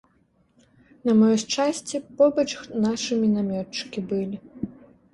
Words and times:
На 1.09 1.15
маё 1.19 1.35
шчасце, 1.43 1.95
побач 2.23 2.49
нашы 2.89 3.21
мінамётчыкі 3.23 3.99
былі. 4.13 4.37